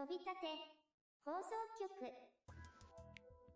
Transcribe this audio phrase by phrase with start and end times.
[0.00, 0.32] 飛び立て
[1.26, 2.10] 放送局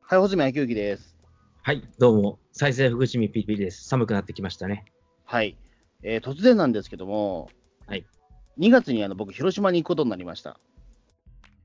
[0.03, 1.17] はい、穂積明之です。
[1.63, 3.89] はい、どうも、再生福島ピリピリです。
[3.89, 4.85] 寒くなってきましたね。
[5.25, 5.57] はい、
[6.03, 7.49] えー突然なんですけども、
[7.87, 8.05] はい、
[8.59, 10.61] 2月にあの僕、広島に行くことになりました。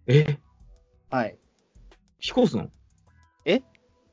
[0.07, 0.38] え？
[1.09, 1.37] はい。
[2.19, 2.69] 飛行すの
[3.43, 3.49] い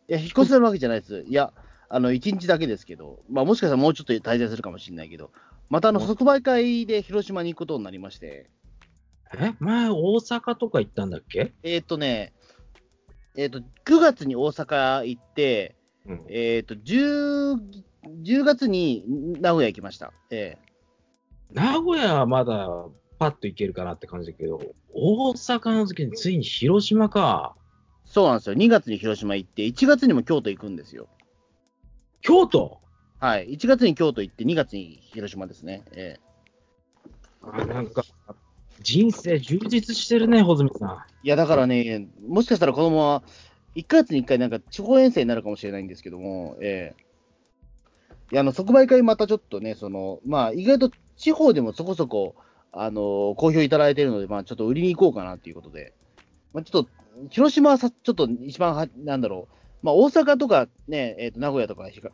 [0.08, 1.24] や、引っ越せるわけじゃないです。
[1.28, 1.52] いや、
[1.88, 5.30] あの、1日だけですけど、まあ、もしかしたらもうちょっと滞在するかもしれないけど、
[5.68, 8.50] またあの、うん即売会で広島に行くことになりまして、
[9.34, 11.52] え前、大阪とか行ったんだっけ？
[11.62, 12.32] えーっ、とね、
[13.36, 15.76] えーっ、と、9月に大阪行って、
[16.06, 16.24] うん。
[16.28, 17.60] えーっ、と、10、
[18.22, 19.04] 10月に
[19.40, 20.12] 名古屋行きました。
[20.30, 20.56] え
[21.52, 22.68] 名古屋はまだ
[23.18, 24.60] パッと行けるかなって感じだけど、
[24.92, 27.56] 大阪の時についに広島か。
[28.06, 28.54] ーそうなんですよ。
[28.54, 31.08] 2月に広島行って、1月にも京都行くんですよ。
[32.20, 32.80] 京都？
[33.18, 33.48] はい。
[33.54, 35.82] 1月に京都行って、2月に広島ですね。
[35.92, 36.18] え
[37.42, 38.04] あなんか、
[38.86, 40.90] 人生充実してるね、穂積さん。
[40.90, 40.94] え
[41.24, 43.24] いや、だからね、もしかしたら子供は、
[43.74, 47.04] 1ヶ月に1回なんか地方遠征になるかもしれないんですけども、ええ。
[48.30, 52.36] いや、あの、即売会またちょっとね、その、まあ、意外と地方でもそこそこ、
[52.70, 55.92] あの、好評いただいているので、まあ、ちょっと売りに行こうかなっていうことで、
[56.52, 56.90] まあ、ちょっと、
[57.30, 62.10] 広島はさ、ちょっと一番は、なんだろう、まあ、大阪とかね、えっ、と、名古屋とか比較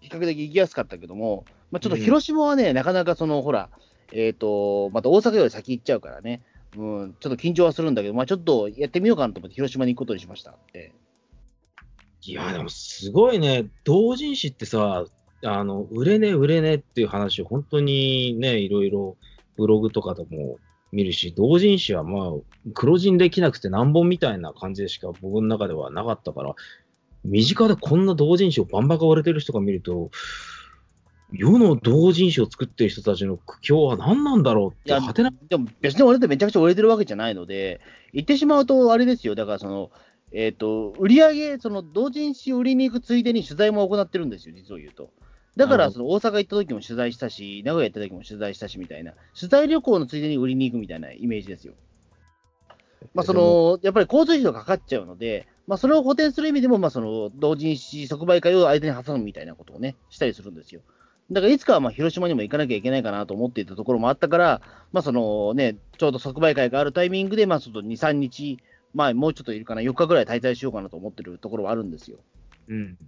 [0.00, 3.68] 比較的行きやすかったけども、まあ、ちょっと広島はね、なかなかその、ほら、
[4.12, 6.42] えっ、と、また大阪より先行っちゃうからね、
[6.76, 10.92] うん、ちょっと緊張はするんだけど、まあ、ちょっとやってみようかなと思って、広島に行くことにしましたって。
[12.26, 15.04] いや、でもすごいね、同人誌ってさ、
[15.44, 19.16] あの、売れね、売れねっていう話を本当にね、いろいろ
[19.56, 20.58] ブログとかでも
[20.90, 22.30] 見るし、同人誌はまあ、
[22.72, 26.54] 黒人できなくて何本みたいな感じでしか僕の中ではなかったから、
[27.24, 30.10] 身近でこんな同人誌をバンバカ売れてる人が見ると、
[31.36, 37.80] 世の同人誌を作ってる人たちの苦境は何なんだろうって、いやはてな、でも別に俺ってめちゃくちゃ売れてるわけじゃないので、
[38.12, 39.90] 言ってしまうとあれですよ、だからその、
[40.32, 45.10] えっ、と、売り上げ、その同人誌を売りに行くついでに取材も行ってるんですよ、実を言うと。
[45.56, 51.74] だから、その大阪行った時も取材したし、名古屋行った時も取材したしみたいな、取材旅行のついでに売りに行くみたいなイメージですよ。
[53.14, 60.80] まあ、その、やっぱり交通費がかかっちゃうので、まあ、それを補填する意味でも、まあ、その、同人誌即売会を相手に挟むみたいなことをね、したりするんですよ。
[61.30, 64.60] だから、いつかはまあ広島にも行かなきゃいけないかなと思っていたところもあったから、
[64.92, 68.58] まあ、そのね、ちょうど即売会があるタイミングで、まあ、ちょっと2、3日、
[68.92, 72.18] まあ、もうちょっといるかな、4日ぐらい滞在しようかなと思ってるところはあるんですよ。
[72.68, 72.98] うん。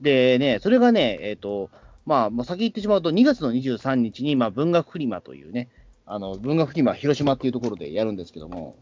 [0.00, 1.70] でね、それがね、えっ、と、
[2.04, 5.68] まあ、まあ、先言ってしまうと、2月の23日に、まあ、文学フリマというね、
[6.06, 8.76] あの、文学フリマ広島っていうところでやるんですけども、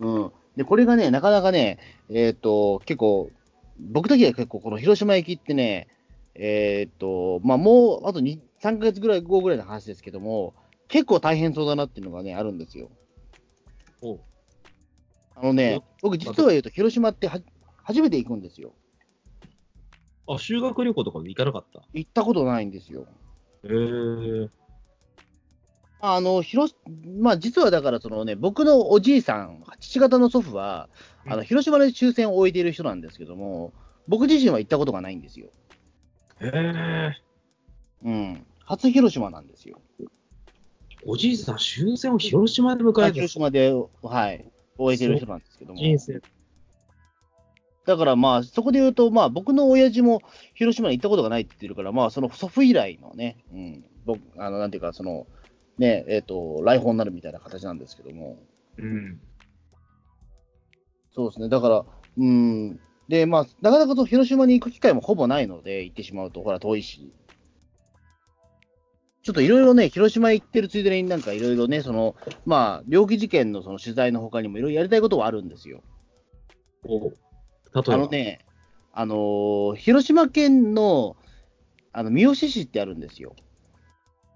[0.00, 0.16] うん。
[0.16, 0.32] うん。
[0.56, 1.78] で、これがね、なかなかね、
[2.10, 3.30] えっ、と、結構、
[3.78, 5.88] 僕的には結構、この広島駅ってね、
[6.38, 10.54] えっ、と、まあ、もう、あと2、3ヶ月ぐらい後ぐらいの話ですけども、
[10.88, 12.90] 結構大変そうだなっていうのがね、あるんですよ。
[14.02, 14.20] お
[15.34, 17.40] あのね、僕実は言うと、広島っては
[17.82, 18.74] 初めて行くんですよ。
[20.28, 21.82] あ、修学旅行とかで行かなかった？
[21.92, 23.06] 行ったことないんですよ。
[23.64, 24.48] へえ。
[26.00, 26.76] あの、広し、
[27.20, 30.88] まあ、実はだから、そのね、僕のおじいさん、父方の祖父は、
[31.26, 33.72] あの、うん広島で終戦を終えている人なんですけども、
[34.06, 35.48] 僕自身は行ったことがないんですよ。
[36.40, 37.16] へえ。
[38.04, 38.46] うん。
[38.64, 39.80] 初広島なんですよ。
[41.04, 44.44] おじいさん、終戦を広島で迎えて広島で、はい、
[44.76, 45.78] 終えている人なんですけども。
[45.78, 46.20] 人生。
[47.86, 50.22] だからまあ、そこで言うと、まあ、僕の親父も
[50.54, 55.28] 広島に行ったことがないって言ってるから、まあ、その祖父以来のね、うん、僕、あの、なんていうか、その、
[55.78, 58.38] ね、えっ、と、来訪になるみたいな形なんですけども。
[58.78, 59.20] うん。
[61.14, 61.48] そうですね。
[61.48, 61.84] だから、
[62.18, 62.80] うん。
[63.08, 67.12] で、まあ、なかなかと広島に行く機会もほぼないので、行ってしまうと、ほら、遠いし。
[69.22, 72.14] ちょっといろいろね、広島行ってるついでになんかいろいろね、その、
[72.44, 75.82] まあ、猟奇事件のその取材の他にもいろいろやりたいことはあるんですよ。
[76.84, 77.12] お例え
[77.74, 77.94] ば？
[77.94, 78.44] あのね、
[78.92, 81.16] あのー広島県の、
[81.92, 83.34] あの、三好市ってあるんですよ。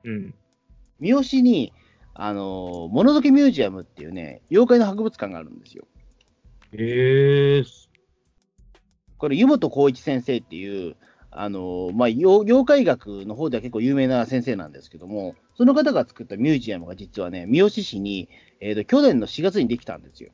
[0.04, 0.34] うん。
[0.98, 1.72] 三好に、
[2.14, 5.86] あのーもののけミュージアムっていうね、妖怪の博物館があるんですよ。
[6.72, 7.64] へえ。
[9.20, 10.96] これ、湯本浩一先生っていう、
[11.30, 18.28] あのまあ、妖妖怪学の方では結構有名な先生なんですけども、その方が作ったミュージアムが実はね、三好市に、
[18.60, 20.30] えーと去年の4月にできたんですよ。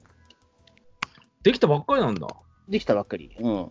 [1.42, 2.26] できたばっかりなんだ。
[2.68, 3.36] できたばっかり。
[3.38, 3.70] うん。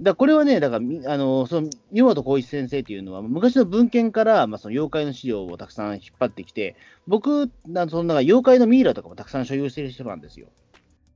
[0.00, 6.76] だこれはね、だから、みあのその湯本浩一先生っていうのは、昔の文献から、まあ、その妖怪の資料をたくさん引っ張ってきて、
[7.08, 10.46] 僕、なそのなんか妖怪のミイラとかもたくさん所有してる人なんですよ。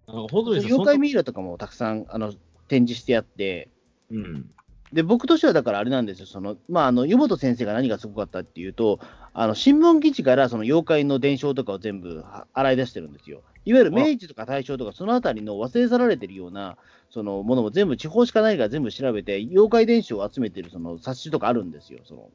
[0.09, 2.35] なんか、ほど妖怪ミイラとかもたくさんあの
[2.73, 3.69] 展示してあって、
[4.11, 4.51] うん。
[4.95, 8.99] で、僕としてはだからあれなんですよ、その、まあ、あの、湯本先生が何がすごかったっていうと、
[9.35, 13.43] あの、新聞記事からその妖怪の伝承とかを全部は洗い出してるんですよ。
[13.67, 16.79] いわゆる明治とか大正とか、そのあたりの忘れ去られてるような、
[17.11, 22.31] そのものも全部地方しかないから全部調べて、妖怪伝承を集めてるその冊子とかあるんですよ、その。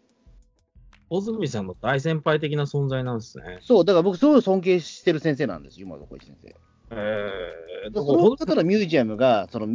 [1.09, 3.59] 小泉さんの大先輩的な存在なんですね。
[3.61, 6.55] そう、だから僕すごい尊敬してる先生なんですよ、今の小石先生。
[6.91, 7.53] え
[7.87, 9.67] えその方のミュージアムが、その、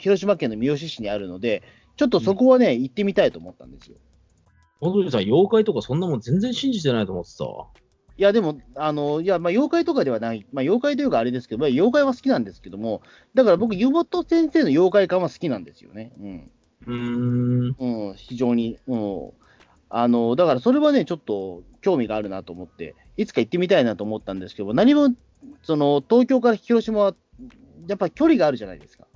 [0.00, 1.62] 広島県の三好市にあるので、
[1.96, 3.96] ちょっとそこはね、行ってみたいと思ったんですよ。
[4.80, 7.66] 小泉さん、妖怪とかそんなもん全然信じてないと思ってたわ。
[8.16, 13.02] いや、でも、あの、いや、まあ、妖怪とかではない、まあ、妖怪というかあれですけど、まあ、妖怪は好きなんですけども、
[13.34, 16.12] だから僕、湯本先生の妖怪感は好きなんですよね。
[16.18, 16.50] うん。
[16.86, 17.76] うーん。
[17.78, 18.78] うん、非常に。
[18.86, 19.30] うん。
[19.90, 25.14] あの、だからそれはね、ちょっと興味があるなと思って、いつか行ってみたいなと思ったんですけど、何も、
[25.62, 27.14] その、東京から広島は、
[27.86, 29.06] やっぱり距離があるじゃないですか。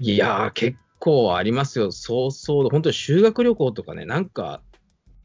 [0.00, 1.92] いやー、結構ありますよ。
[1.92, 2.68] そうそう。
[2.70, 4.62] 本当に修学旅行とかね、なんか、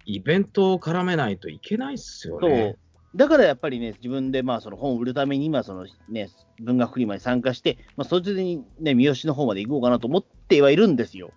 [0.06, 2.76] イベントを絡めないといけないっすよそうね。。
[3.16, 6.30] だからやっぱりね、自分でまあその本を売るために今、そのね、
[6.60, 11.32] 文学フリマに参加して、まあ、それでにね、三好の方まで行こうかなと思ってはいるんですよ。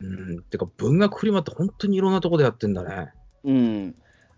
[0.00, 0.42] うん。
[0.44, 3.12] てか、文学フリマって本当にいろんなとこでやってんだね。
[3.44, 3.94] うん。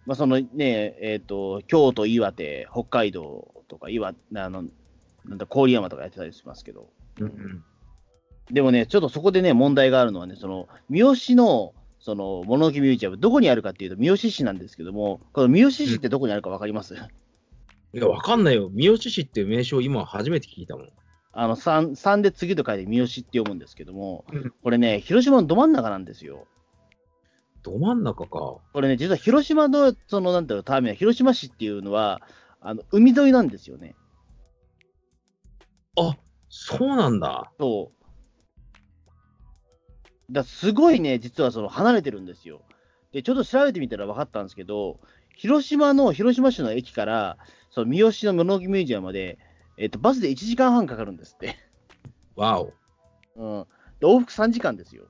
[0.07, 4.15] まあ、そのね、えっ、と、京都、岩手、北海道とか、岩、あ
[4.51, 4.65] の、
[5.25, 6.89] なんだ、郡山とかやってたりしますけど。
[7.21, 7.65] うん。
[8.51, 18.71] でもね、ちょっとそこでね、問題があるのはね、その、三好の、その、物置ミュージアム、どこにあるかっていうと、三好市なんですけども、この三好市ってどこにあるかわかります、いや、わかんないよ。
[18.73, 20.89] 三好市っていう名称、今初めて聞いたもん。
[21.33, 26.47] あの、3、三で次と書いて三好って読むんですけどもうん、これね、広島のど真ん中なんですよ。
[27.63, 28.29] ど真ん中か。
[28.29, 32.23] これね、実は広島の、その、なんていうの、ターミナル、広島市っていうのは、
[32.61, 33.95] あの、海沿いなんですよね。
[35.97, 36.17] あ、
[36.49, 37.53] そうなんだ。
[37.59, 37.98] そう。
[40.31, 42.63] だすごいね、実はその離れてるんですよ。
[43.13, 45.01] で、ちょっと調べてみたら分かったんですけど、
[45.35, 47.39] 広島の、広島市の駅から、
[47.71, 49.39] その三好の物置ミュージアムまで、
[49.77, 51.57] えっと、バスで1時間半かかるんですって。
[52.35, 52.75] わお。
[53.37, 53.67] うん。
[54.01, 55.05] で、往復3時間ですよ。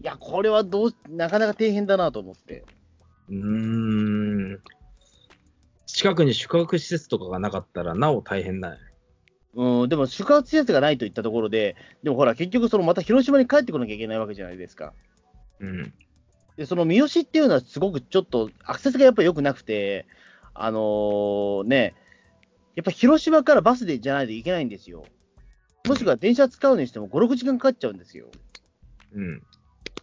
[0.00, 2.64] いや、これはどう、なかなか大変だなと思って。
[3.28, 4.60] うーん。
[5.86, 8.78] 近くに宿泊施設とかがなかったら、なお大変だね。
[9.56, 14.92] うん、でも宿泊施設がないといったところで、でもほら、結局、そのまた広島に帰ってこなきゃいけないわけじゃないですか。
[15.60, 15.94] うん。
[16.58, 20.06] で、その三好っていうのはすごくちょっとアクセスがやっぱり良くなくて、
[20.52, 21.94] あのーね、
[22.74, 25.04] やっぱ広島からバスでじゃないといけないんですよ。
[25.86, 28.26] もしくは電車使うにしても5、6時間かかっちゃうんですよ。
[29.14, 29.38] うん。
[29.38, 29.50] だか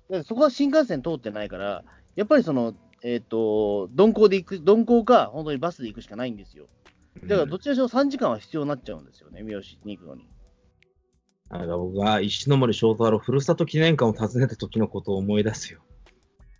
[0.10, 1.84] らそこは新幹線通ってないから、
[2.16, 2.74] やっぱりその、
[3.04, 6.68] えっ、と、鈍行で行く、鈍行か、本当にバスで行くしかないんですよ。
[7.22, 10.28] だからどちらにしろ3時間は必要になっちゃうんですよね、三好に行くのに。
[11.50, 15.82] なんか僕が石森章太郎ふるさと記念館を訪ねた時のことを思い出すよ。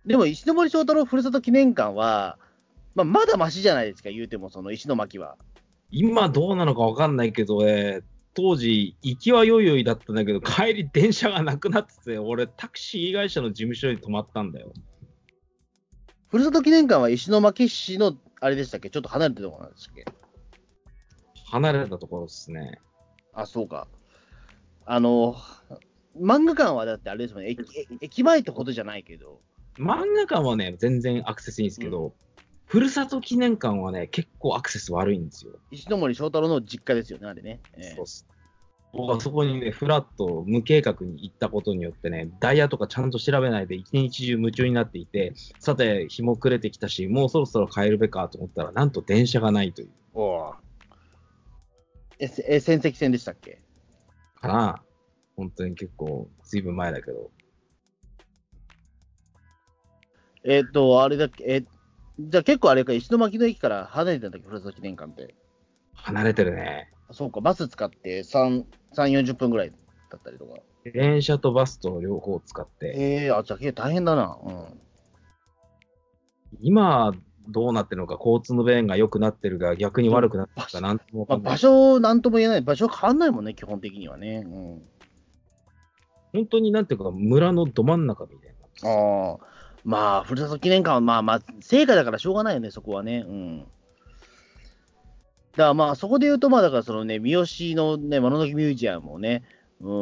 [0.06, 2.38] でも、石森章太郎ふるさと記念館は、
[2.94, 5.36] まあ、まだマシじゃないですか、言うても、その石巻は。
[5.90, 8.04] 今どうなのかわかんないけど、えー
[8.36, 14.72] 当時、行きはよいよいだったんだけど、帰り電車がなくなってて、俺、タクシー会社の事務所に泊まったんだよ。
[16.26, 18.90] ふるさと記念館は石巻市の、あれでしたっけ？
[18.90, 20.04] ちょっと離れてるところなんでしたっけ？
[21.44, 22.80] 離れたところですね。
[23.32, 23.86] あ、そうか。
[24.86, 25.36] あの、
[26.20, 27.64] 漫画館はだってあれですもんね、駅
[28.00, 29.40] 駅前ってことじゃないけど、
[29.78, 32.14] 漫画館はね、全然アクセスいいんですけど、
[32.66, 35.52] ふるさと記念館はね、結構アクセス悪いんですよ。
[35.70, 37.60] 石森章太郎の実家ですよね、あれね。
[37.76, 38.26] ええそうっす。
[38.96, 49.90] 僕はそこにね、フラット無計画に行ったことによってね、ダイヤとかちゃんと調べないで一日中夢中になっていて、さて、日も暮れてきたし、もうそろそろ帰るべかと思ったら、なんと電車がないという。
[50.14, 50.43] おう
[52.18, 53.60] え、せえ仙石線でしたっけ？
[54.36, 54.82] かな。
[55.36, 57.30] 本当に結構、ずいぶん前だけど。
[60.44, 61.64] えっ、と、あれだっけ、え、
[62.20, 65.34] じゃあ結構あれか、石巻の駅から離れてたんだっけ、ふるさと記念館って。
[65.94, 66.90] 離れてるね。
[67.10, 69.72] そうか、バス使って3、3、40分ぐらい
[70.10, 70.60] だったりとか。
[70.84, 72.94] 電車とバスと両方使って。
[72.96, 74.38] ええあ、じゃあ結構大変だな。
[74.44, 74.80] うん。
[76.60, 77.12] 今、
[77.48, 81.38] どうなってるのか、交通の便が良くなってるが、逆に悪くなってるか、なんともわまあ。
[81.38, 82.60] 場所、なんとも言えない。
[82.62, 84.44] 場所変わんないもんね、基本的にはね。
[84.46, 84.82] うん。
[86.32, 88.90] 本当になんていうか、村のど真ん中みたいな。
[88.90, 89.38] ああ、
[89.84, 93.24] まあ、ふるさと記念館は、まあまあ、成果だからしょうがないよね、そこはね。
[93.28, 93.58] うん。
[93.60, 93.68] だか
[95.56, 99.44] らまあ、そこで言うと、まあ、だからそのね、三好のね、物置ミュージアムをね、
[99.80, 99.92] うーん、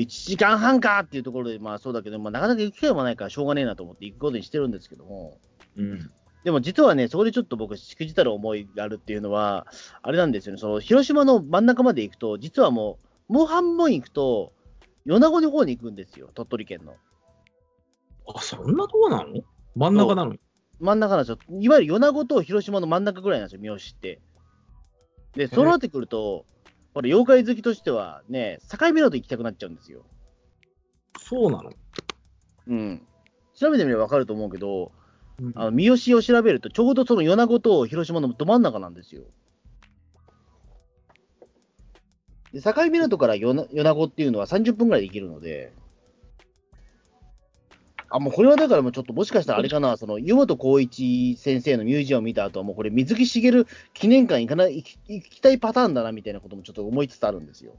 [0.00, 5.38] 1時間半かっていうところで、まあそうだけど、まあ、なかなか行く機会もないからしょうがねえなと思って行くことにしてるんですけども、
[5.76, 6.10] うん。
[6.44, 9.66] でも実はね、そこでちょっと僕、しくじたる思いがあるっていうのは、
[10.02, 14.52] あれなんですよね、その広島の真ん中まで行くと、実はもう、もう半分行くと、
[15.04, 16.94] 米子の方に行くんですよ、鳥取県の。
[18.34, 19.42] あ、そんなとこなの？
[19.74, 20.40] 真ん中なのに？
[20.80, 21.38] 真ん中なんですよ。
[21.60, 24.20] いわゆる米子と広島の真ん中ぐらいなんですよ、三好って。
[25.34, 26.46] で、そうなってくると、
[26.94, 30.04] これ、妖怪好きとしてはね、境港行きたくなっちゃうんですよ。
[31.18, 31.70] そうなの？
[32.68, 33.06] うん。
[33.54, 34.92] 調べてみれば分かると思うけど、
[35.54, 39.22] あの三好を調べると、ちょうどその米子と広島のど真ん中なんですよ。
[42.52, 45.72] で境港から米子っていうのは30分ぐらいで行けるので、
[48.10, 57.76] あ、もうこれはだからもうちょっともしかしたらあれかな、その湯本浩一先生のミュージアムを見た後は、もうこれ水木しげる記念館行かない行き行きたいパターンだなみたいなこともちょっと思いつつあるんですよ。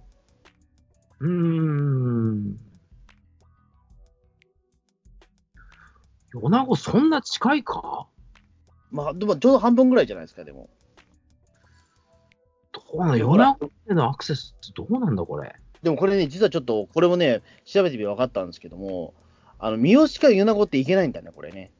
[1.20, 2.69] うーん。
[6.34, 8.08] 米子そんな近いか？
[8.92, 10.70] まあ、でもちょうど半分ぐらいじゃないですか、でも。
[12.72, 15.56] どうなの米子へのアクセスってどうなんだこれ？
[15.82, 19.14] でもこれね、実はちょっと、これもね、調べてみて分かったんですけども、
[19.60, 21.72] あの、三好から米子って行けないんだね、これね。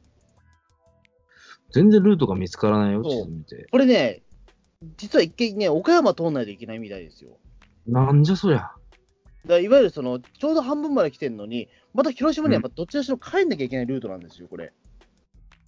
[1.72, 3.68] 全然ルートが見つからないよ、地図見て。
[3.70, 4.22] これね、
[4.96, 7.36] 実は一回ね、岡山通んないといけないみたいですよ。
[7.86, 8.70] なんじゃそりゃ。
[9.46, 14.72] だいわゆるその、ちょうど半分まで来てるのに、また広島にやっぱどっちらしろ帰んなきゃいけないルートなんですよ、これ。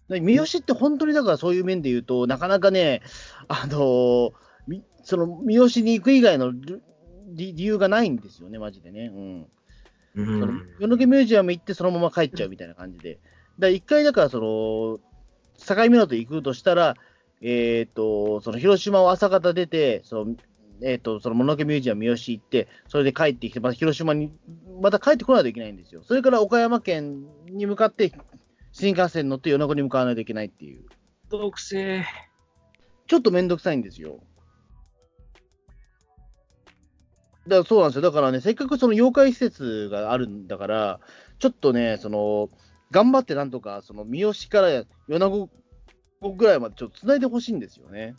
[0.08, 3.02] 三好って本当にだからそういう面で言うと、なかなかね、
[3.48, 4.32] あのー
[4.68, 6.82] みその三好に行く以外のル
[7.28, 9.10] 理理由がないんですよね、マジでね。
[9.12, 9.40] うん。
[9.40, 9.46] う
[10.80, 13.18] そのミュージアム行ってそのまま帰っちゃうみたいな感じで。
[13.58, 14.98] だ一回だからその、
[15.56, 16.96] 境港行くとしたら、
[17.40, 20.36] えっ、と、その広島を朝方出て、その、
[20.80, 24.32] えっ、と、その物のけミュージアム三好行って、それで帰ってきて、また広島に、
[24.80, 26.02] また帰ってこないといけないんですよ。
[26.02, 28.12] それから岡山県に向かって、
[28.72, 30.84] 新幹線に乗って米子に向かわないといけないっていう。
[31.30, 32.04] 独性。
[33.06, 34.20] ちょっとめんどくさいんですよ。
[37.46, 38.02] だからそうなんですよ。
[38.02, 41.00] だからね、せっかくその妖怪施設があるんだから、
[41.38, 42.50] ちょっとね、その、
[42.90, 45.48] 頑張ってなんとか、その三好から米
[46.20, 48.14] 子ぐらいまでちょっと繋いでほしいんですよね。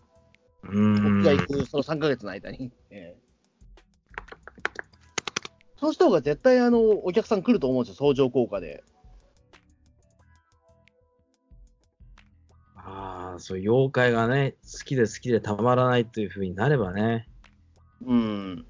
[0.63, 2.71] 僕が行くその3ヶ月の間に。
[2.89, 3.23] ええ
[5.83, 8.85] そうした方が絶対あの、お客さん来ると思うんですよ、相乗効果で。
[12.77, 17.27] ああ、そう、妖怪がね、好きで好きでたまらないというふうになればね。
[18.05, 18.65] うん。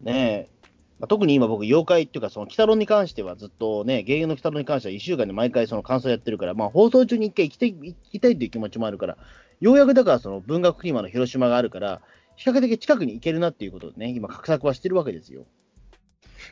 [0.00, 0.60] ねえ。
[0.98, 9.18] まあ、特に今僕、妖怪っていうか、その、鬼太郎に関してはずっとね、芸人の鬼太郎に関しては1週間で毎回その感想やってるから、まあ放送中に一回行きたい、行きたいっていう気持ちもあるから、
[9.60, 12.00] ようやくだからその文学フリマの広島があるから、
[12.36, 15.44] 比較的近くに行けるなっていうことでね、今画策はしてるわけですよ。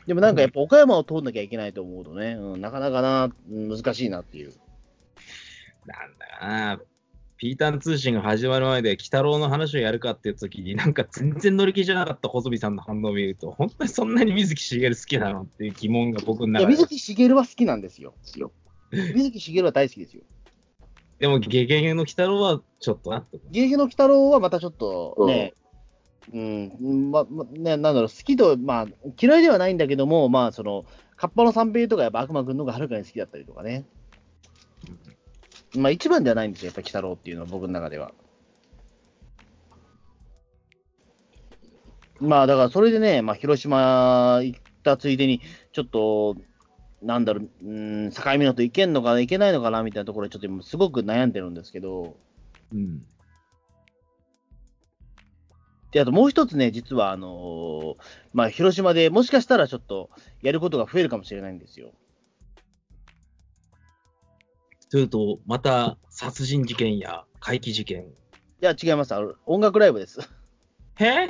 [0.07, 4.53] でもなんかやっぱ岡山を通んなきゃいけないと思うとね、うん、なかなかな、うん難しいなっていう。
[5.87, 6.81] なんだかな。
[7.39, 16.73] ピーターン通信が始まる前で、鬼太郎の話をやるかっていう時に、なんか全然乗り気じゃなかった細見さんの反応を見ると、本当にそんなに水木しげる好きなのっていう疑問が僕の中で。
[16.73, 18.15] 水木しげるは好きなんですよ。
[18.91, 20.25] 水木しげるは大好きですよ。
[21.19, 23.39] でも、ゲゲゲの鬼太郎はちょっとなって。
[23.51, 25.53] ゲゲゲの鬼太郎はまたちょっとね、
[26.33, 28.87] うん、ま、ま、ね、なんだろう、好きと、まあ、
[29.21, 30.85] 嫌いではないんだけども、まあ、その、
[31.17, 33.85] カッパの三平とかやっぱ悪魔くんの方がはるかに好きだったりとかね。
[35.77, 38.13] まあ、一番ではないんですよ、やっぱ鬼太郎っていうのは僕の中では。
[42.21, 45.41] まあ、だからそれでね、まあ、広島行ったついでに、
[45.73, 46.37] ちょっと、
[47.03, 52.17] なんだろう、うん、境港行けんのかな、行けないのかな、みたいなところで、ちょっと今すごく悩んでるんですけど、
[52.73, 53.05] うん。
[55.93, 58.03] で、あともう一つね、実は、あのー
[58.33, 60.11] まあ、広島でもしかしたらちょっと
[60.43, 61.93] やることが増えるかもしれないんですよ。
[64.91, 68.05] というと、また殺人事件や怪奇事件。
[68.05, 68.11] い
[68.61, 69.15] や、違います。
[69.15, 70.21] あの音楽ライブです。
[70.97, 71.29] へ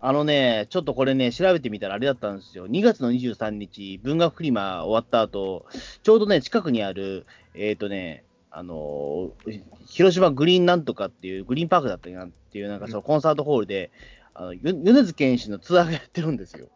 [0.00, 2.68] あのね、ちょっとこれね、調べてみたらあれだったんですよ。
[2.68, 5.66] 2月の23日、文学フリマ終わった後、
[6.04, 13.90] ちょうどね、近くにある、えっ、とね、あのー広島グリーンなんとかっていう、グリーンパークだったかなっていう、なんかそのコンサートホールで、
[14.34, 16.68] あの、ゆ米津玄師のツアーがやってるんですよ。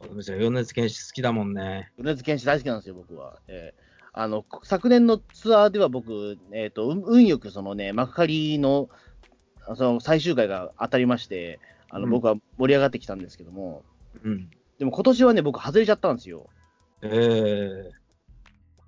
[0.00, 0.22] 米
[0.64, 1.90] 津玄師好きだもんね。
[1.98, 3.38] 米津玄師大好きなんですよ、僕は。
[3.48, 3.82] えー
[4.14, 8.90] あの昨年のツアーでは僕、えーと運運よくそのね、幕張の
[9.74, 11.60] その最終回が当たりまして、
[11.92, 13.84] あのうん僕は盛り上がってきたんですけども、
[14.24, 14.50] うん。
[14.78, 16.48] でも今年はね、僕、外れちゃったんですよ。
[17.02, 17.90] えー、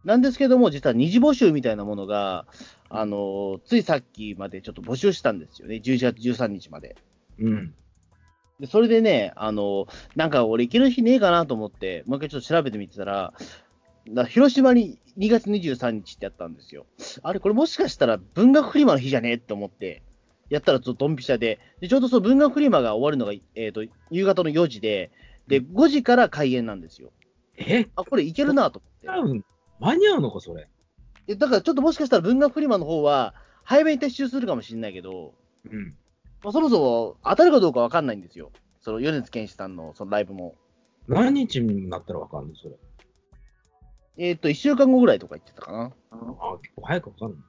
[0.04, 2.46] なんですけども、実は二次募集みたいなものが、
[2.88, 6.96] あのついさっきまでちょっと募集したんですよね、11月13日まで。
[7.38, 7.74] うん。
[8.60, 13.34] でそれでね、あのなんか俺、行ける日ねえかなと思って、もう一回ちょっと調べてみてたら、
[14.08, 16.86] だ広島に2月23日ってやったんですよ。
[17.22, 20.02] あれ、これもしかしたら文学フリマの日じゃねえって思って、
[20.50, 25.10] やったらちょっとドンピシャで、でちょうどその文学フリマが終わるのが、えー、と夕方の4時で、
[25.46, 27.12] で5時から開演なんですよ。
[27.56, 27.86] え？
[27.96, 29.44] あ、これいけるなと思って。
[29.80, 30.68] 間に合うのか、それ。
[31.26, 33.34] えだからちょっともしかしたら文学フリマの方は、
[33.64, 35.34] 早めに撤収するかもしれないけど、
[35.70, 35.94] うん。
[36.42, 38.50] まあ、そろそろ当たるかどうかわかんないんですよ。
[38.80, 40.56] その米津玄師さんのそのライブも。
[41.08, 42.74] 何日になったらわかんない、それ？
[44.16, 45.92] えっ、と、1週間後ぐらいとか言ってたかな。
[46.10, 47.44] あ結構早くわかんないね。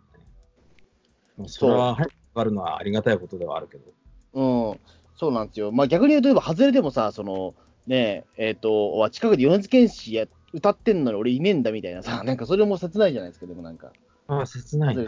[1.37, 3.91] まあ、それは早くわかるのはありがたいことではあるけど。
[4.33, 4.79] うん、
[5.15, 5.71] そうなんですよ。
[5.71, 7.55] まあ逆に言うと、例えば、外れでもさ、その、
[7.87, 13.91] ねえ、えっ、と、わ近くで米津玄師や歌ってんのに俺いねえんだみたいなさ、 なんかそれも切ないじゃないですか、でもなんか。
[14.27, 15.03] ああ、切ないな。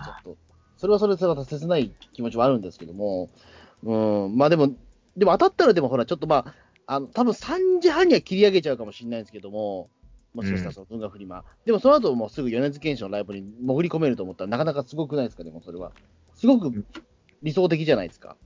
[0.78, 3.30] それはそれでまた切ない気持ちはあるんですけども、
[3.84, 4.74] うん、まあでも、
[5.16, 6.54] でも当たったらでもほら、ちょっとまあ、
[6.86, 9.90] あの、多分3時半には切り上げちゃうかもしれないんですけども、
[10.34, 11.44] もしかしたらその文学フリマ。
[11.66, 15.92] でもその後もうすぐ米津玄師のライブに潜り込めると思ったらなかなかすごくないですか、でもそれは。
[16.36, 16.86] すごく
[17.44, 18.38] 理想的じゃないですか。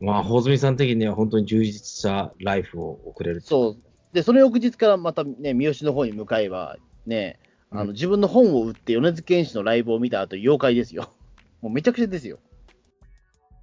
[0.00, 3.40] まあ、穂積さん的には本当に充実したライフを送れる。
[3.42, 3.76] そう。
[4.14, 6.76] で、その翌日からまたね、三好の方に向かえば、
[7.06, 7.38] ね、
[7.70, 11.10] あの、うん自分の本を売って米津玄師のライブを見た後、妖怪ですよ。
[11.60, 12.38] もうめちゃくちゃですよ。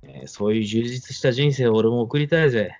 [0.03, 2.79] えーそういう充実した人生を俺も送りたいぜ。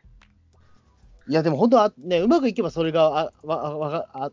[1.27, 4.31] いや、でも本当はね、うまくいけばそれがあわわあ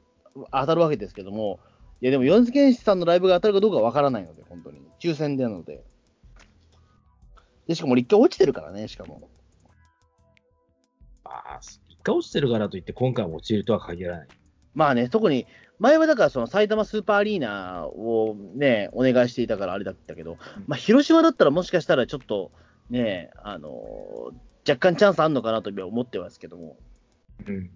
[0.52, 1.59] 当たるわけですけども、
[2.02, 4.83] いや、でも米津玄師さんのライブが当たるかどうかわからないので、本当に。
[5.00, 5.83] 抽選でなので。
[7.66, 9.28] で、しかも俺一回落ちてるからね、しかも。
[11.25, 14.28] まあ、一回落ちてるからといって今回も落ちるとは限らない。
[14.75, 15.47] まあね、特に、
[15.78, 22.52] 前はだからその埼玉スーパーアリーナをね、お願いしていたからあれだったけど、まあ広島だったらもしかしたらちょっと
[22.90, 24.33] ね、あの
[24.68, 26.76] 若干チャンスあんのかなとは思ってますけども。
[27.47, 27.71] うん。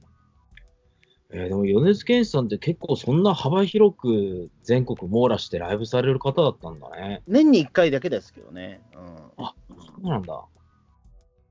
[1.31, 7.23] えーでも米津玄師さんって結構そんな幅広く全国網羅してライブされる方だったんだね。
[7.27, 8.81] 年に1回だけですけどね。
[8.95, 9.55] うん、あ、
[10.03, 10.45] そうなんだ。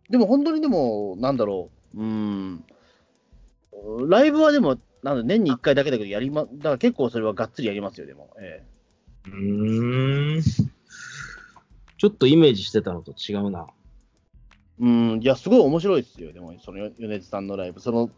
[0.10, 2.66] でも本当にでも、なんだろう、うーん、
[4.08, 8.34] ライブはでも、なんだ年に1回だけだけど、やりま、だから結構それはがっつりやりますよ、でも。
[8.40, 8.64] え
[9.26, 10.42] うーん。
[11.98, 13.68] ちょっとイメージしてたのと違うな。
[13.70, 17.80] えうん、いや、すごい面白いですよ、でも、その米津さんのライブ。
[17.80, 18.12] その、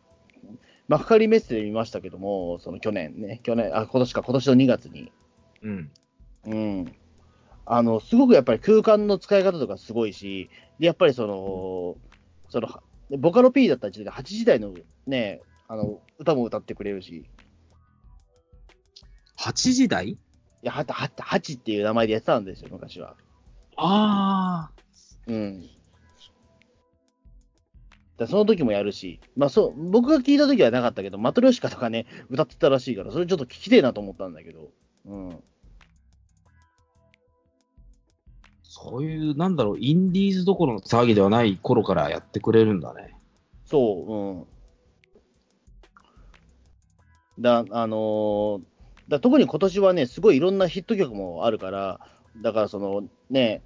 [0.87, 5.11] 幕張メッセで見ましたけども、その去年ね、去年、あ、今年か、今年の2月に。
[5.61, 5.91] うん。
[6.45, 6.95] うん。
[7.71, 11.97] あの、すごくやっぱり空間の使い方とかすごいし、でやっぱりその、
[12.49, 12.67] その、
[13.19, 14.73] ボカロ P だった時代で8時代の
[15.05, 17.29] ね、あの、歌も歌ってくれるし、
[19.37, 20.09] 8時台？
[20.09, 20.17] い
[20.63, 23.15] や、はた、はた、ハチっていう名前でやってたんですよ、昔は。
[23.77, 24.71] ああ。
[25.27, 25.63] うん。
[28.17, 34.71] だその時もやるし、まあそう、僕が聞いた時はなかったけど、マトリョシカとかね、歌ってたらしいから、それちょっと聞きてえなと思ったんだけど、
[35.05, 35.43] うん。
[38.81, 43.15] そういう、なんだろう、インディーズどころの騒ぎではない頃からやってくれるんだね。
[43.65, 44.47] そ
[47.37, 47.41] う、うん。
[47.41, 48.61] だ、あのー
[49.09, 51.99] だ特に今年はね、すごいいろんなヒット曲もあるから、
[52.37, 53.63] だからそのね、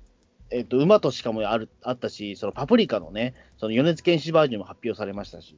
[0.52, 5.58] えっと、馬と鹿もあるあったし、そのパプリカのね、その米津玄師バージョンも発表されましたし、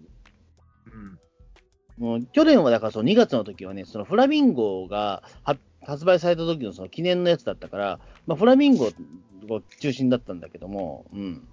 [0.91, 2.04] うん。
[2.04, 11.48] もう去年はだからその2月の時はね、そのフラミンゴがは発売された時のその記念のやつだったから、まあ、フラミンゴが中心だったんだけども、うん。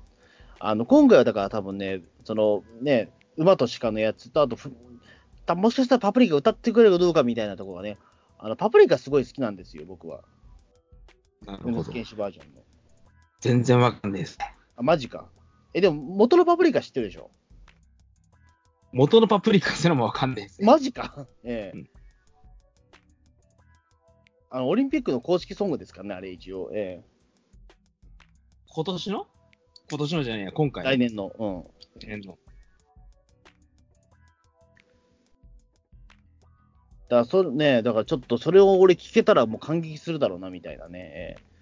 [0.59, 4.73] あの、今回はだから多分ね、そのね、馬と鹿のやつと、あとふ、
[5.45, 7.99] たもしかしたらパプリカ歌ってくれるかどうかみたいなところがね、
[8.39, 10.23] あの、パプリカすごい好きなんですよ、僕は。
[11.45, 11.77] なるほど。
[11.79, 12.61] 米津玄師バージョンの。
[13.41, 14.39] 全然わかんないです。
[14.77, 15.27] あ、マジか。
[15.75, 17.31] え、でも元のパプリカ知ってるでしょ？
[18.93, 20.63] 元のパプリカすらもわかんないです。
[20.63, 21.27] マジか。
[21.45, 21.89] ええうん
[24.55, 26.71] あの、オリンピックの公式ソングですからね、あれ一応。
[26.75, 27.03] え
[28.69, 29.27] 今年の？
[29.91, 31.33] 今年のじゃないや、今回え来年の。
[31.39, 31.65] うん。
[31.99, 32.39] 来年の。
[37.09, 40.99] だから、それね、だからちょっとそれを俺聞けたらもう感激するだろうな、みたいなね。
[40.99, 41.53] ええ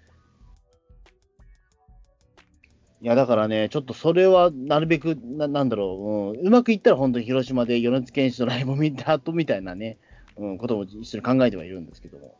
[3.03, 9.97] いや、だからね、ちょっとそれはなるべく、ななんだろう、うん、うまくいったら本当に広島で米津玄師のライブを見た後みたいなね、
[10.35, 12.37] うん、ことも一緒に考えてはいるんですけども。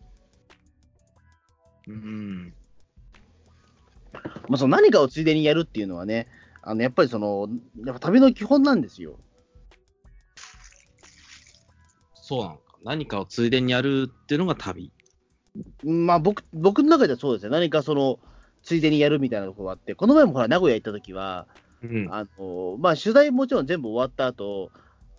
[1.87, 2.53] うん。
[4.47, 6.27] まあ、その何かをついでにやるっていうのはね、
[6.61, 7.47] あのやっぱりその、
[7.85, 9.19] やっぱ旅の基本なんですよ。
[12.13, 12.61] そうなのか。
[12.83, 14.91] 何かをついでにやるっていうのが旅。
[15.83, 18.19] まあ僕、僕の中ではそうですね、何かその、
[18.63, 21.47] ついでにやるみたいなところがあって、この前もほら、名古屋行った時は、
[21.81, 22.07] うん。
[22.11, 24.71] あの、まあ取材もちろん全部終わった後、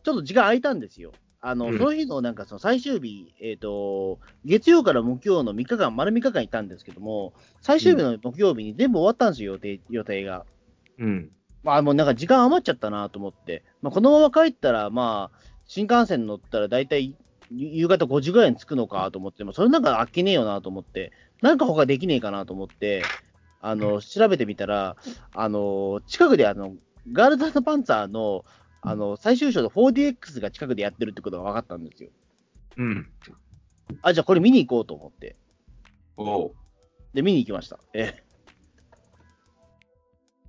[0.04, 1.12] ちょっと時間空いたんですよ。
[1.42, 10.46] あの、うんその日のなんかその最終日、えっ、と、月曜から木曜の3日間、丸3日間行ったんですけども、最終日の木曜日に全部終わったんですよ、予定予定が。
[10.98, 11.30] うん。
[11.64, 17.16] まあもうなんか時間余っちゃったなと思って、まあ、このまま帰ったら、まあ、新幹線乗ったら大体
[17.50, 23.02] 夕方5時ぐらいに着くのかと思っても、それなんか飽きねえよなと思って、なんか他できねえかなと思って、
[23.60, 24.96] あの、調べてみたら、
[25.34, 26.74] あの、近くであの、
[27.10, 28.44] ガールズパンツァーの、
[28.82, 32.10] あの、最終章の 4DX が近くでやってるってことが分かったんですよ。
[32.76, 33.08] うん。
[34.02, 35.36] あ、じゃあこれ見に行こうと思って。
[36.16, 36.54] おう。
[37.14, 37.78] で、見に行きました。
[37.94, 38.24] ええ。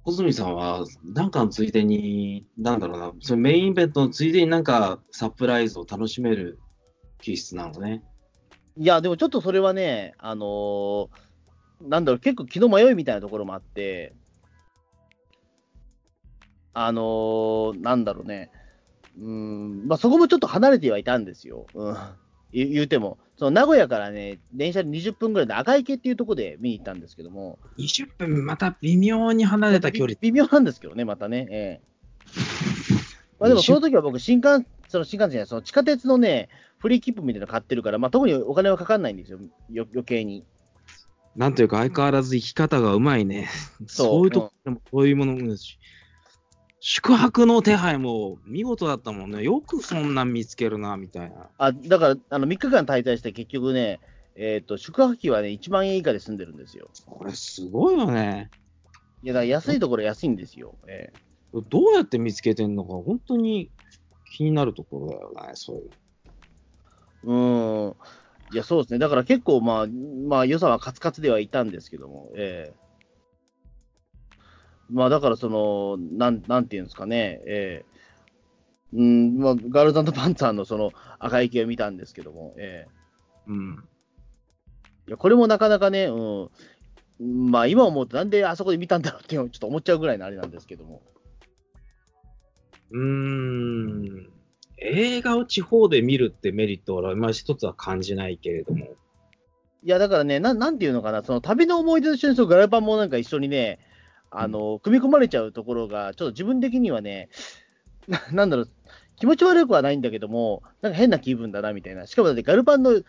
[0.03, 6.59] 小泉さんは、なんかのついでに、なんだろうな、そのメインイベントのついでになんかサプライズを楽しめる
[7.21, 8.03] 気質なのね。
[8.75, 11.09] いや、でもちょっとそれはね、あのー
[11.81, 14.15] なんだろう、結構気の迷いみたいなところもあって、
[16.73, 18.51] あのーなんだろうね、
[19.19, 21.65] うーん、まあ、そこもちょっと離れてはいたんですよ。
[21.73, 21.95] うん、
[22.51, 30.17] 言言うても、その名古屋からね、電車で20分ぐらいで赤池っていうところで見に行ったんですけども、20分、また微妙に離れた距離。
[30.21, 31.47] 微妙なんですけどね、またね。
[31.49, 31.93] ええ
[33.39, 39.39] まあ、でもその時は僕、新幹その新幹線やその地下鉄のね、フリー切符みたいなの買ってるから、まあ、特にお金はかかんないんですよ、
[39.71, 40.45] よ余計に。
[41.35, 43.49] なんというか相変わらず生き方がうまいね。
[43.87, 45.79] そうそういうとこでもそういうものですし。
[46.85, 49.41] 宿泊の手配も見事だったもんね。
[49.41, 51.49] よくそんなん見つけるな、みたいな。
[51.57, 54.01] あだからあの3日間滞在して、結局ね、
[54.35, 56.89] えーと、宿泊費はね、1万円以下で済んでるんですよ。
[57.05, 58.51] これすごいよね。
[59.21, 60.77] いや、だから安いところ安いんですよ。
[60.89, 61.17] ええ
[61.69, 63.71] どうやって見つけてんのか、本当に
[64.35, 65.91] 気になるところだよね、そういう。
[67.23, 67.95] うーん。
[68.51, 68.99] いや、そうですね。
[68.99, 69.87] だから結構、まあ、
[70.27, 72.82] まあ、予算はカツカツではいたんですけども、ええ
[74.93, 77.93] まあ、だから、その、なん、なんていうんですかね、ええ
[78.93, 82.91] うん、まあ、ガールズパンツァーのその赤い木を見たんですけども、ええ
[83.47, 83.83] うん。
[85.07, 86.49] いや、これもなかなかね、う
[87.23, 91.01] ん、まあ、今思うと、なんであそこで見たんだろうっていうのをちょっと思っちゃうぐらいのあれなんですけども。
[92.91, 94.29] うーん。
[94.77, 98.85] 映画を地方で見るってメリットは、今一つは感じないけれども。
[99.83, 103.79] いや、だからね、なんなんていうのかな、その旅の思い出と一緒にそのガラパンもなんか一緒にね、
[104.35, 107.29] あの、組み込まれちゃうところが、ちょっと自分的にはね、
[108.07, 108.69] ななんだろう、
[109.15, 112.07] 気持ち悪くはないんだけども、なんか変な気分だなみたいな。
[112.07, 113.01] しかもだってガルパンの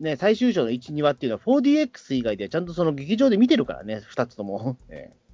[0.00, 4.76] ね、最終章の1、2話っていうのは 4DX 以外ではちゃんとその劇場で見てるからね、2つとも。
[4.90, 5.24] ええ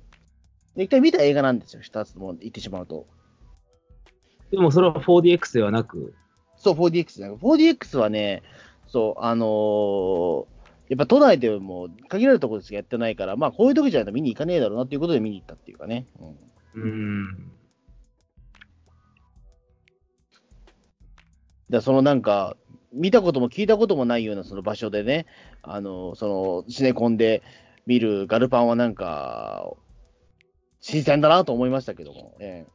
[0.77, 3.07] で一回見た映画なんですよ、2つとも言ってしまうと。
[4.53, 6.15] でもそれは 4DX ではなく、
[6.57, 7.31] そう、4DX ね。
[7.33, 8.43] 4DX はね、
[8.87, 10.47] そう、あのー
[10.91, 16.05] やっぱ都内でも限られたところでしかやってないから、まあこういう時じゃないと見に行かねえだろうなっていうことで見に行ったっていうかね。
[16.75, 17.53] うん、うーん。
[21.71, 22.57] でそのなんか、
[22.93, 25.27] 見たことも聞いたこともないようなその場所でね、
[25.63, 27.45] あのそのシネコンで
[27.87, 29.73] 見るガルパンはなんか、
[30.81, 32.35] 新鮮だなと思いましたけども。
[32.41, 32.71] ええ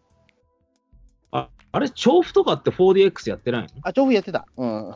[1.31, 3.67] あ、あれ、調布とかって 4DX やってないの？
[3.81, 4.47] あ、調布やってた。
[4.55, 4.95] うん。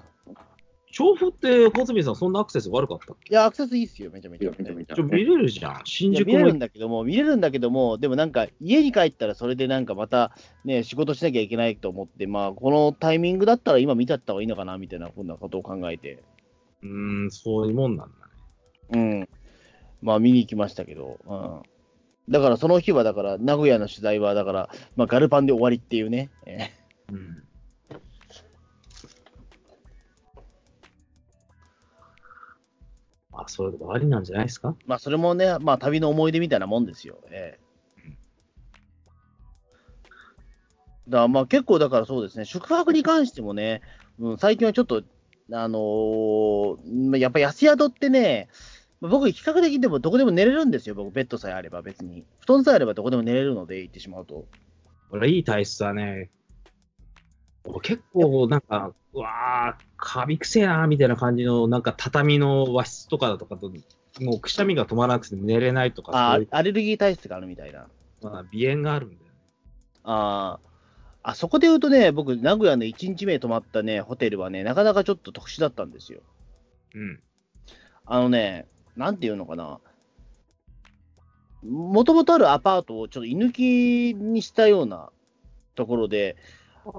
[0.99, 3.31] 調布って、小泉さん、そんなアクセス悪かったっけ？
[3.31, 4.51] いや、アクセスいいっすよ、めちゃめちゃ。
[4.51, 5.81] めちゃめちゃ見れるじゃん。
[5.85, 10.35] 新宿も見れるんだけども、見れるんだけども、でもなんか、家に帰ったらそれでなんかまた
[10.65, 16.21] ね、仕事しなきゃいけないと思って、まあ、このタイミングだったら今見ちゃった方がいいのかな、みたいな、こんなことを考えて、
[16.83, 18.12] うーん、そういうもんなん
[18.89, 19.01] だね。
[19.21, 19.29] うん。
[20.01, 21.62] まあ、見に行きましたけど、うん。
[22.33, 26.29] だからその日は、だから、名古屋の取材は、だから、まあ、ガルパンで終わりっていうね。
[26.45, 26.71] え
[27.09, 27.43] うん。
[33.39, 34.69] まあ、それで終わりなんじゃないですか？
[34.69, 37.19] ーまあ、それもね、まあ、旅の思い出みたいなもんですよ。
[37.32, 37.69] ええ
[41.08, 43.82] だからまあ結構だからそうですね、宿泊に関してもね、
[44.19, 45.04] うん、最近はちょっと、
[45.52, 48.49] あのーまあやっぱ安宿ってね、
[49.02, 52.25] まあ僕、比較的でもどこでも寝れるんですよ、僕、ベッドさえあれば別に。
[52.41, 54.45] 布団さえあればどこでも寝れるので、行ってしまうと。
[55.10, 56.30] これいい体質だね。
[57.69, 63.71] 俺結構、なんか、うわー、カビくせえなーみたいな感じの、なんか畳の和室とかだとかと、
[64.21, 67.88] もうくしゃみが止まらなくて寝れないとか、あアレルギー体質があるみたいな。
[68.21, 69.27] まあ、鼻炎があるんだよね。
[70.03, 70.69] あー
[71.21, 76.21] あ、そこで言うとね、僕、名古屋の1日目泊まったね、ホテルはね、なかなかちょっと特殊だったんですよ。
[76.95, 77.19] うん。
[78.05, 79.79] あのね、なんていうのかな。
[81.62, 85.10] もともとあるアパートをちょっと居抜きにしたような
[85.75, 86.38] ところで、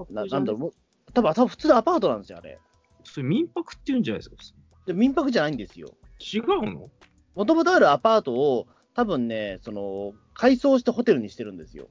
[0.09, 2.59] ななんだろう、多分多分普通のアパートなんですよ、あれ。
[3.03, 4.35] それ民泊って言うんじゃないですか
[4.85, 5.89] で民泊じゃないんですよ。
[6.19, 6.89] 違うの？
[7.35, 11.87] もともとあるアパートを、多分ね、その、改装してホテルにしてるんですよ。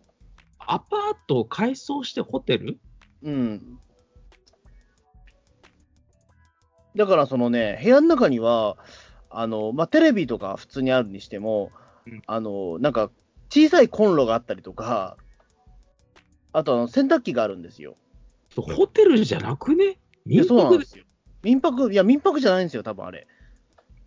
[0.59, 2.79] アパートを改装してホテル？
[3.23, 3.79] うん。
[6.97, 8.77] だからそのね、部屋の中には、
[9.31, 11.71] あの、まあ、テレビとか普通にあるにしても、
[12.07, 13.11] うんあの、なんか、
[13.49, 15.17] 小さいコンロがあったりとか、
[16.53, 17.97] あとあの洗濯機があるんですよ。
[18.57, 19.99] ホテルじゃなくね？
[20.27, 20.49] 民泊で？
[20.49, 21.05] そうなんですよ。
[21.43, 23.27] 民泊、いや、民泊じゃないんですよ、多分あれ。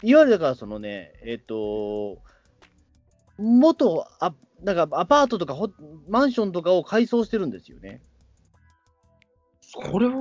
[0.03, 2.19] いわゆるだから、そのね、えっ、と、
[3.37, 5.69] 元あ、なんかアパートとかホ
[6.07, 8.01] マンションとかを改装してるんですよね。
[9.73, 10.13] これは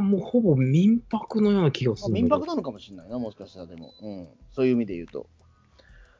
[0.00, 3.92] もうほぼ民泊のような気がする民泊なのかもしれないな、もしかしたらでも。
[4.00, 4.28] うん。
[4.52, 5.26] そういう意味で言うと。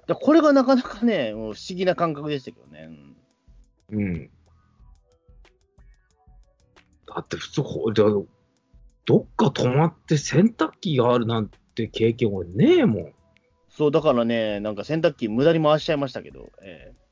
[0.07, 2.89] だこれがなかなかね、もう不思議な感覚でしたけどね。
[3.91, 4.31] うんうん。
[7.15, 7.63] だって普通
[9.05, 13.13] どっか泊まって洗濯機があるなんて経験俺ねえもん。
[13.69, 17.03] そう、だからね、なんか洗濯機無駄に回しちゃいましたけど、ええ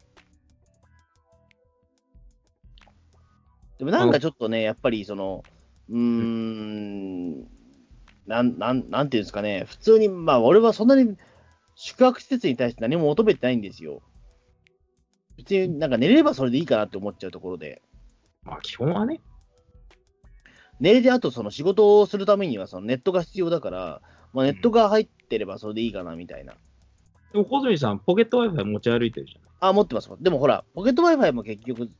[3.78, 5.42] でもなんかちょっとね、やっぱりその、
[5.88, 7.40] うーん、
[8.26, 11.16] なん、なん、なんていうんですかね、普通に、まあ俺はそんなに
[11.74, 14.02] 宿泊施設に対して何も求めてないんですよ。
[15.38, 17.80] 別になんか寝れればそれでいいかなって思っちゃうところで。
[18.44, 19.22] まあ基本はね。
[20.80, 24.00] 寝れて、あとその仕事をするためにはそのネットが必要だから、
[24.32, 26.54] まあ、ネットが入ってればそれでいいかなみたいな。
[27.32, 29.68] でも小泉さん、ポケット Wi-Fi 持ち歩いてるじゃん。
[29.68, 30.10] あ、持ってます。
[30.20, 31.90] でもほら、ポケット Wi-Fi も結局、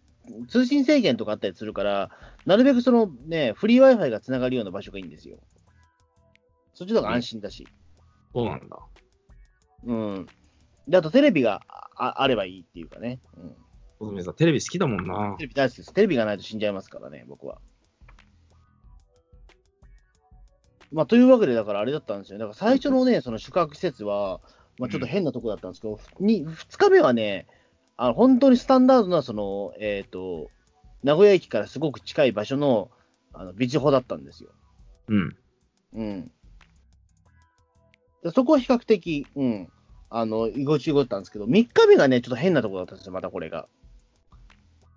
[0.48, 2.10] 通信制限とかあったりするから、
[2.46, 5.38] なるべくそのね、フリー Wi-Fi がつながるような場所がいいんですよ。
[6.74, 7.66] そっちの方が安心だし。
[8.32, 8.78] そうなんだ。
[9.84, 10.26] うん。
[10.88, 13.20] で、あとテレビがああればいいっていうかね。
[13.36, 13.56] うん。
[13.98, 15.44] 小泉さん、テレビ好きだもんなテ。
[15.44, 15.92] レビ大好きです。
[15.92, 17.58] テレビがないと死んじゃいますからね、僕は。
[20.92, 22.38] まあ、というわけで、だからあれだったんですよ。
[22.38, 24.40] だから最初のね、その宿泊施設は、
[24.78, 27.46] まあ、ちょっと変なとこだったんですけど、に2日目はね、
[27.96, 30.50] あの本当にスタンダードな、その、えっ、と、
[31.02, 32.90] 名古屋駅からすごく近い場所の、
[33.32, 34.50] あの、ビジホだったんですよ。
[35.08, 35.36] うん。
[35.94, 36.32] うん。
[38.22, 39.68] でそこは比較的、うん、
[40.10, 43.68] あの、居心地よかったんですけど、3日目がね、ちょっと変なとこだったんですよ、またこれが。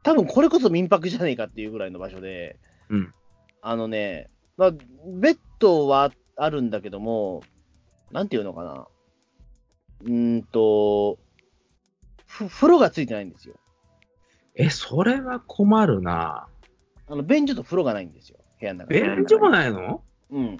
[0.03, 3.13] 多分これこそ民泊じゃねえかっていうぐらいの場所で、うん。
[3.61, 7.41] あのね、まあ、ベッドはあるんだけども、
[8.11, 8.87] なんていうのかな。
[10.01, 11.17] うーんと、
[12.27, 13.55] ふ風呂がついてないんですよ。
[14.55, 16.47] え、それは困るな。
[17.07, 19.01] あの、便所と風呂がないんですよ、部屋の中に。
[19.01, 20.03] 便所もないの？
[20.29, 20.57] うん。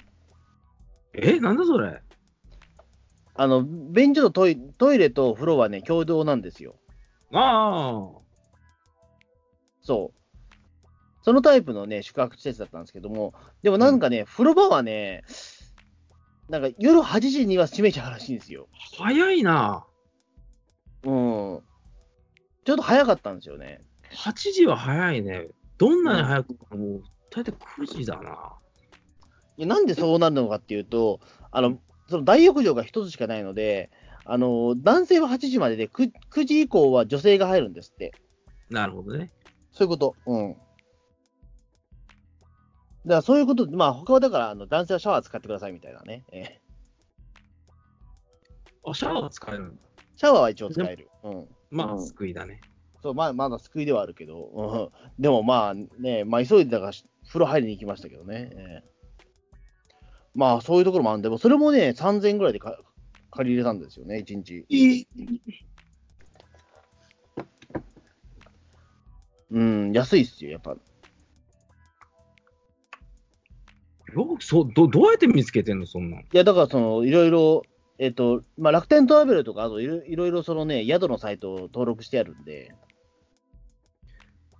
[1.13, 2.01] え、なんだそれ？
[3.35, 6.75] あの、便所とトイトイレと風呂はね、共同なんですよ。
[7.31, 8.21] ああ。
[9.81, 10.22] そう。
[11.23, 13.33] そのタイプのね、宿泊施設だったんですけども、
[13.63, 15.23] でもなんかね、風呂場はね、
[16.49, 18.67] なんか夜8時には閉めちゃうらしいんですよ。
[18.97, 19.85] 早いな。
[21.03, 21.61] うん。
[22.65, 23.81] ちょっと早かったんですよね。
[24.11, 25.47] 8時は早いね。
[25.77, 28.53] どんなに早くもう、大体9時だな。
[29.57, 33.91] いやなんでそうなるのかっていうと、あの、その大浴場が一つしかないので、
[34.25, 38.13] あの、男性は8時までで9、9時以降は女性が入るんですって。
[38.69, 39.31] なるほどね。
[39.71, 40.15] そういうこと。
[40.25, 40.55] うん。
[43.05, 46.23] だからそういうこと、まあ他はだからあの男性はシャワー使ってくださいみたいなね。
[46.31, 46.59] え
[48.85, 49.81] あ、シャワー使えるんだ。
[49.81, 51.09] ーシャワーは一応使える。
[51.23, 51.47] うん。
[51.69, 52.61] まあ、うん救いだね。
[53.01, 56.91] そう、まあ、まだ救いではあるけど、うん、でもまあね、まあ急いでだから
[57.27, 58.49] 風呂入りに行きましたけどね。
[58.53, 58.93] えー
[60.35, 62.79] まあそういうところもあるんで、もうそれもね、3000円ぐらいでか
[63.31, 64.65] 借り入れたんですよね、1日。
[69.51, 70.75] うん、安いっすよ、やっぱ。
[74.13, 76.19] よそうどどうやって見つけてんの、そんなん。
[76.21, 77.63] いや、だからその、いろいろ、
[77.99, 82.73] えっ、と、まあ楽天トラベルとか、あといろいろいろそのね、宿のサイトを登録してあるんで、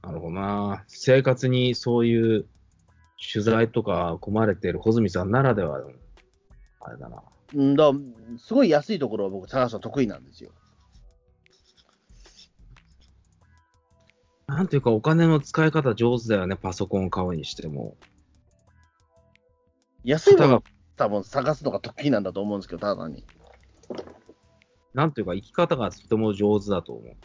[0.04, 0.84] なるほどな。
[0.88, 2.46] 生活にそういう
[3.32, 5.92] 取材とか込まれてる穂積さんならではの、
[6.82, 7.24] あれだな。
[7.56, 7.92] うん、だ
[8.38, 10.52] すごい安いところを僕探すの得意なんですよ。
[14.48, 17.96] なんていうか、お金の使い方上手だよね、パソコンを買うにしても。
[20.04, 20.64] 安いもの
[20.96, 23.24] 多分探すのが得意なんだと思うんですけど、ただに。
[24.94, 27.16] なんていうか、生き方がとても上手だと思う。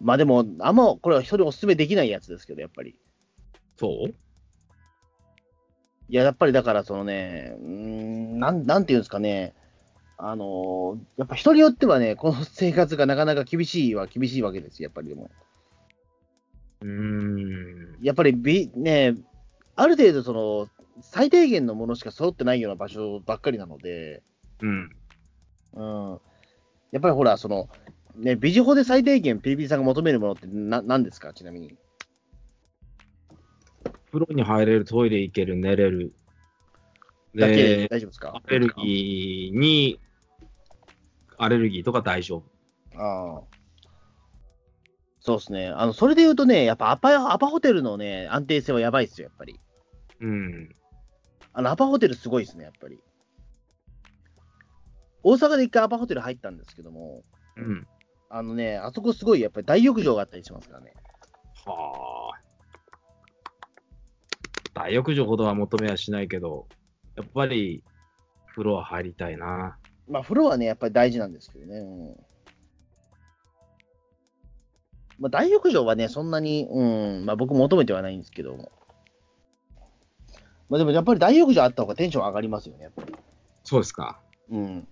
[0.00, 2.96] まあでも、あんまこれは人にお勧めできないやつですけど、やっぱり。
[3.78, 4.14] そう？
[6.08, 9.54] いや、やっぱりだから、そのね、うーん、なん、なんていうんですかね、
[10.18, 15.30] あのーやっぱ人によってはね、この生活がなかなか厳しいは厳しいわけですよ、やっぱりでも。
[16.82, 18.02] うーん。
[18.02, 19.14] やっぱりび、ね、
[19.76, 20.68] ある程度、その、
[21.02, 24.22] 最低限のものしか揃ってないような場所ばっかりなので、
[24.62, 24.96] うん。
[25.74, 26.20] うん。
[26.90, 27.68] やっぱりほら、その、
[28.14, 31.76] ね、ビジホで最低限ピリピリさんが求めるものってな、何ですか、ちなみに。
[34.10, 36.14] 風呂に入れる、トイレ行ける、寝れる。
[37.34, 38.40] だけ大丈夫ですか？
[38.42, 40.00] アレルギーに、
[41.36, 42.98] アレルギーとか大丈夫。
[42.98, 43.55] ああ。
[45.26, 45.66] そうですね。
[45.66, 49.58] あの、それで言うとね、やっぱアパ、アパホテルのね、安定性はやばいっすよ、やっぱり。
[50.20, 50.68] うん。
[51.52, 53.00] あの、アパホテルすごいですね、やっぱり。
[55.24, 57.24] 大阪で一回アパホテル入ったんですけども、
[57.56, 57.84] うん。
[58.28, 60.94] あのね、あそこすごい、やっぱり大浴場があったりしますからね。
[61.64, 62.40] はあ。
[64.74, 66.68] 大浴場ほどは求めはしないけど、
[67.16, 67.82] やっぱり
[68.52, 69.76] 風呂は入りたいな。
[70.06, 71.78] まあ、風呂はね、やっぱり大事なんですけどね。
[71.80, 72.35] うん
[75.18, 76.82] まあ、大浴場はね、そんなに、う
[77.22, 78.70] ん、まあ僕求めてはないんですけども。
[80.68, 83.14] まあでもやっぱり大浴場あった方がテンション上がりますよね、やっぱり。
[83.64, 84.20] そうですか。
[84.50, 84.88] うん。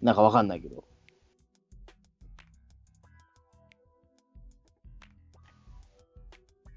[0.00, 0.84] なんかわかんないけど。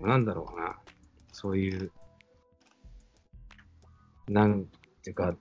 [0.02, 0.80] なんだろうな。
[1.32, 1.92] そういう、
[4.28, 4.66] なん
[5.04, 5.36] ていうか、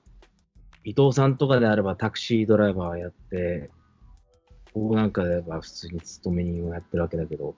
[0.85, 3.71] 伊藤さんとかであればタクシードライバーやって、
[4.75, 7.55] 僕なんかであれば普通に勤め人をやってるわけだけど、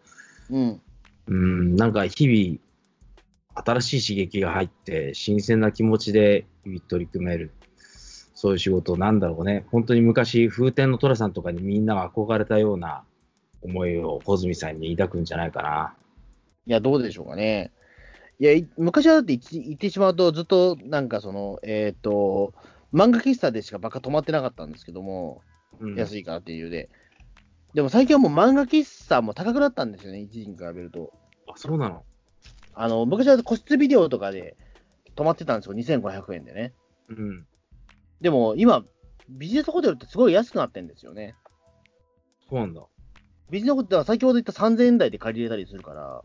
[0.51, 0.81] うん。
[1.27, 2.59] うん、なんか日々、
[3.55, 7.53] 新しい刺激が入って、新鮮な気持ちで日々取り組める。
[8.35, 9.66] そういう仕事、なんだろうね。
[9.70, 13.05] 本当に昔、風天の寅さんとかにみんなが憧れたような
[13.62, 15.94] 思いを小泉さんに抱くんじゃないかな。
[16.66, 17.70] いや、どうでしょうかね。
[18.40, 22.55] いや、い昔はだって言ってしまうと、ずっとなんかその、えっ、と、
[22.92, 25.42] 漫画喫茶でしかバカ止まってなかったんですけども、
[25.81, 26.90] うん、安いからっていう理由で。
[27.74, 31.11] でも最近はもう漫画喫茶も高くなったんですよね、一時に比べると。
[31.48, 32.04] あ、そうなの？
[32.74, 34.56] あの、昔は個室ビデオとかで
[35.14, 36.74] 泊まってたんですよ、2500円でね。
[37.08, 37.46] うん。
[38.20, 38.85] でも今、
[39.28, 41.35] ビジネスホテルってすごい安くなってんですよね。
[42.48, 42.82] そうなんだ。
[43.50, 46.22] ビジネスホテルは先ほど言った3000円台で借りれたりするから、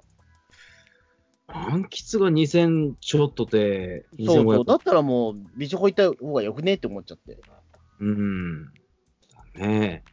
[1.47, 6.73] 満喫が2000ちょっとで、そうそう、2500だったらもう、ビジホ行った方がよくね？
[6.73, 7.37] って思っちゃって。
[7.99, 8.65] うん。
[8.65, 8.71] だ
[9.55, 10.03] ね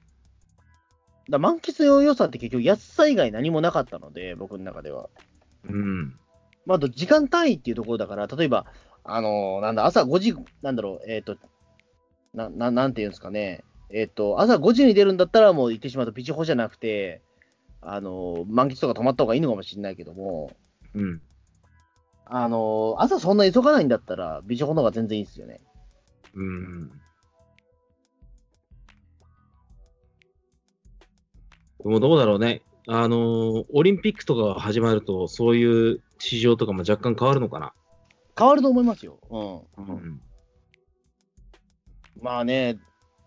[1.28, 5.08] ら満喫の良さって結局安さ以外何もなかったので、僕の中では。
[5.68, 6.18] うん。
[6.66, 8.66] まあ、あと時間単位っていうところだから、例えば、
[9.04, 11.36] あのーなんだ、朝5時、なんだろう、えっ、と、
[12.32, 17.22] な、ななんていうんですかね、えっ、と、朝5時に出るんだったら、もう行ってしまうと、ビジホじゃなくて、
[17.80, 20.52] あのー満喫とか泊まった方がいいのかもしれないけども、
[20.94, 21.20] うん。
[22.26, 25.60] あのー朝そんな急がないんだったら、ビジホの方が全然いいですよね。
[26.34, 26.90] うん。
[31.84, 32.62] でもどうだろうね。
[32.86, 37.72] あのーオリンピックとかが始まると、そういう市場とかも若干変わるのかな。
[38.36, 39.18] 変わると思いますよ。
[39.30, 39.94] うん。
[39.94, 40.20] うん。
[42.20, 42.78] まあね、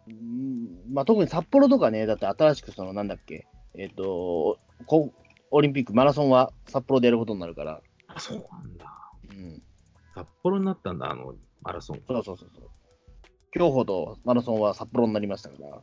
[0.08, 5.14] うんまあ、特に札幌とかね、だって新しくその、なんだっけ、えっ、とこ、
[5.52, 8.86] オリンピック、マラソンは札幌でやることになるから、あ、そうなんだ。
[9.30, 9.62] うん、
[10.16, 12.02] 札幌になったんだ、あの、マラソン。
[12.08, 12.70] そうそうそうそう。
[13.52, 15.82] 競歩とマラソンは札幌になりましたから、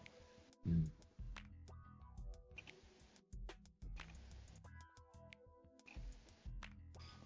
[0.67, 0.91] うん。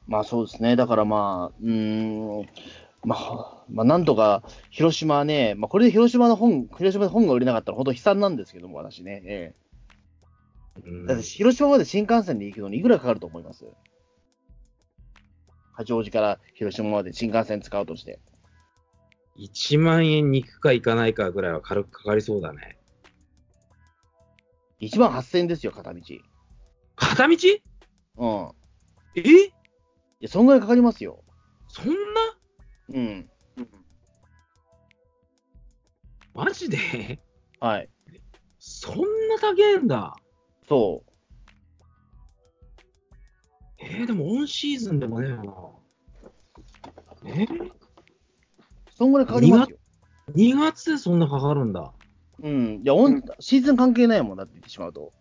[0.09, 2.49] まあそうですね、だからまあ、うーん、
[3.05, 9.55] まあ、まあ、なんとか広島はね、まあ、これで広島の本、広島で本が売れなかったら本当悲惨なんですけども、私ね、え
[10.85, 11.05] うん。
[11.05, 13.66] えだって広島まで新幹線で行くのにいくらかかると思います？
[15.75, 18.18] 八王子から広島まで新幹線使うとして。
[19.37, 22.79] 1万円に行くか行かないかぐらいは軽くかかりそうだね。
[24.81, 26.01] 1万8000円ですよ、片道。
[26.97, 27.37] 片道？
[28.16, 28.51] うん。
[29.14, 29.21] え？
[29.21, 29.53] い
[30.20, 31.24] や、そんぐらいかかりますよ。
[31.68, 31.94] そんな？
[32.94, 33.31] うん。
[36.35, 37.20] マジで？
[37.61, 37.90] はい。
[38.59, 38.96] そん
[39.28, 40.16] な高えんだ。
[40.68, 41.11] そう。
[43.81, 45.81] えー、でもオンシーズンでもねえよ
[47.24, 47.31] な。
[47.31, 47.72] えー、
[48.96, 49.78] そんぐらいかかりますよ。
[50.35, 51.92] 2月でそんなかかるんだ。
[52.42, 52.83] うん。
[52.83, 55.12] いや、オンシーズン関係ないもんだって言ってしまうと。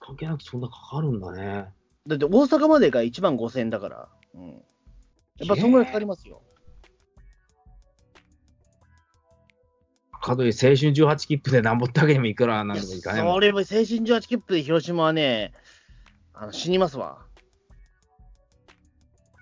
[0.00, 1.66] 関係なくそんなかかるんだね。
[2.08, 4.08] だって大阪までが1万5000円だから。
[4.34, 4.48] うん。
[4.48, 4.54] や
[5.44, 6.42] っぱそんぐらいかかりますよ。
[10.20, 13.34] かとい青春18切符でなんぼったけにもいくらなんでもいかないもん。
[13.34, 15.52] それも青春18切符で広島はね、
[16.32, 17.18] あの死にますわ。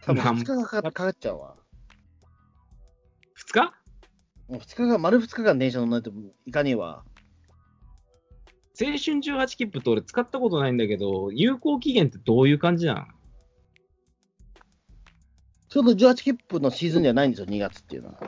[0.03, 1.57] 多分なん2日がかかかかっちゃうわ。
[3.49, 3.73] 2日？
[4.49, 6.13] もう2日が、丸2日間電車乗んないと
[6.45, 7.05] いかねえわ。
[8.79, 13.07] 青春18切符って俺使ったことないんだけど、有効期限ってどういう感じなの？
[15.69, 18.19] ちょうど18切符のシーズンではないんですよ、2月っていうのは。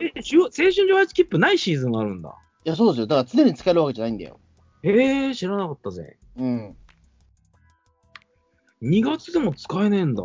[0.00, 2.34] え、しゅ青春18切符ないシーズンがあるんだ。
[2.64, 3.06] いや、そうですよ。
[3.06, 4.40] だから常に使えるわけじゃないんだよ。
[4.82, 6.18] えー、知らなかったぜ。
[6.36, 6.76] うん。
[8.82, 10.22] 2月でも使えねえんだ。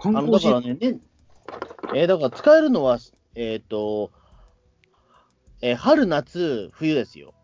[0.00, 1.00] 観あの、光シーだからね、ね
[1.94, 2.98] えーだから使えるのは、
[3.34, 4.10] えっ、と、
[5.60, 7.34] えー春、夏、冬ですよ。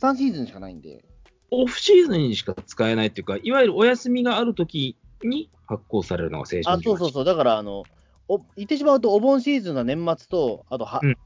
[0.00, 1.04] 3シーズンしかないんで。
[1.50, 7.84] オフシーズンにしか使えないっていうか、いわゆるお休みがあるときに発行されるのが青春あ、そうそうそう、だから、あの、
[8.28, 11.16] お言ってしまうと、お盆シーズンの年末と、あとは、うん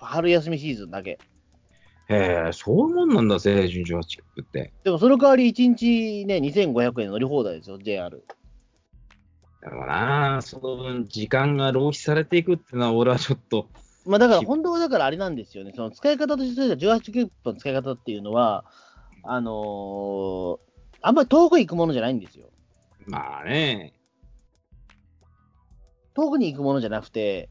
[0.00, 1.18] 春休みシーズンだけ。
[2.08, 4.72] へえ、そういうもんなんだ、青春18切符って。
[4.84, 8.24] でも、その代わり1日ね、2500円乗り放題ですよ、JR。
[9.62, 13.68] だからな、その分、時間が浪費されていくっていうのは、俺はちょっと、
[14.06, 18.64] まあ、だから、本当はだからあれなんですよね、その使い方としては、18切符の使い方っていうのは、
[19.22, 20.58] あのー
[21.02, 22.46] あんまり遠く行くものじゃないんですよ。
[23.06, 23.92] まあね、
[26.14, 27.48] 遠くに行くものじゃなくて、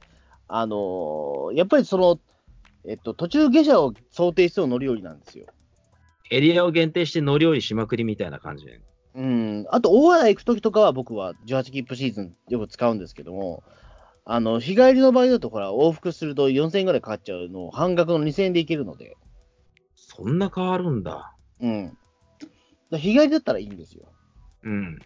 [0.47, 2.20] あのーやっぱりその、
[2.88, 5.45] えっと、途中下車を想定しての乗り降りなんですよ。
[6.32, 8.82] エリアを限定して乗り降りしまくりみたいな感じで。
[9.14, 13.64] うん、あと、大原行くときとかは僕は18切符シーズンよく使うんですけども、
[14.28, 19.17] あの、日帰りの場合だと、ほら、往復すると4000円ぐらいかかっちゃうのを半額の2000円で行けるので、
[19.95, 21.36] そんな変わるんだ。
[21.61, 21.97] うん。
[22.91, 24.11] 日帰りだったらいいんですよ。
[24.63, 24.97] うん。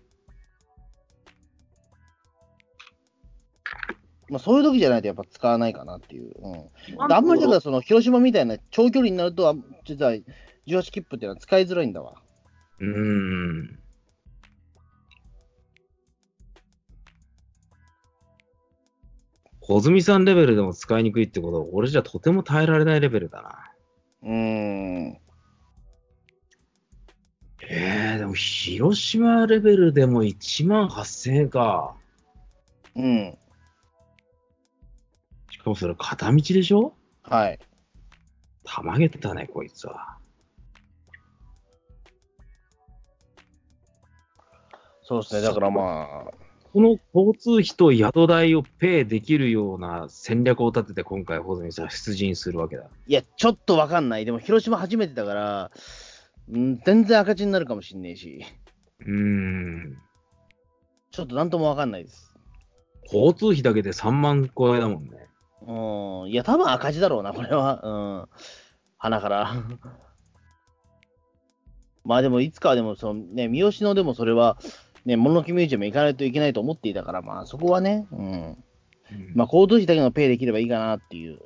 [4.30, 6.32] まあ、そういう時じゃないとやっぱ使わないかなっていう。
[6.38, 7.14] うん。
[7.14, 9.56] あんまりだから、その、広島みたいな長距離になると、あ
[9.86, 10.14] 実は
[10.66, 12.14] 18切符っていうのは使いづらいんだわ。
[12.80, 13.80] うーん。
[19.70, 23.72] 小泉さんレベルでも使いにくいってことは、俺じゃとても耐えられないレベルだな。
[24.24, 25.20] うーん。
[27.70, 31.96] えー、でも広島レベルでも1万8000円か。
[32.96, 33.38] うん。
[35.52, 36.96] しかもそれ片道でしょ？
[37.22, 37.60] はい。
[38.64, 40.18] たまげてたね、こいつは。
[45.04, 45.42] そうですね。
[45.44, 46.39] だからまあ、
[46.72, 52.84] この交通費と宿代をペイできるような戦略を立てて今回、穂積さん出陣するわけだ。
[53.08, 54.26] いや、ちょっとわかんない。
[54.26, 55.72] でも、広島初めてだから、
[56.52, 58.46] うん、全然赤字になるかもしんねえし、
[59.00, 59.98] うーん。
[61.12, 62.32] ちょっとなんともわかんないです。
[63.12, 65.28] 交通費だけで3万超えだもんね。
[65.68, 66.30] うん。
[66.30, 67.82] いや、多分赤字だろうな、これは。
[67.84, 67.90] う
[68.26, 68.28] ん。
[68.98, 69.54] 鼻から。
[72.06, 74.60] まあでも、いつかはでも、そのね、三好のでもそれは、
[75.10, 78.64] ね、モノノキミュージアム行かないといけないと思っていたから、まあそこはね、うん。
[79.34, 81.40] まあ、交通費だけのペイできればいいかなっていう。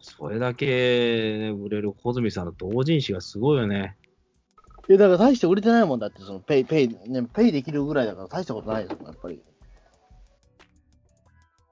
[0.00, 3.96] それだけ売れる穂積さんの同人誌がすごいよね。
[4.88, 9.42] いや、だから大して売れてないもんだって、そのペイ、ペイ、ね、ペイできるぐらいだから大したことないですもん、やっぱり。